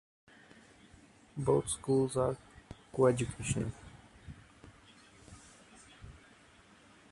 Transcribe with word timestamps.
Both 1.37 1.69
schools 1.69 2.17
are 2.17 2.35
coeducational. 2.91 3.71